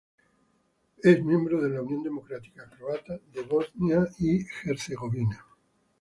[1.03, 5.45] Es miembro de la Unión Democrática Croata de Bosnia y Herzegovina.